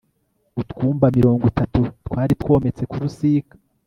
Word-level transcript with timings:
utwumba 0.61 1.05
mirongo 1.17 1.43
itatu 1.51 1.79
twari 2.05 2.33
twometse 2.41 2.83
ku 2.91 2.95
rusika 3.03 3.55